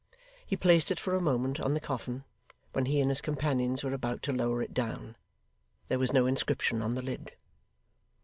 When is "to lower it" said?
4.23-4.73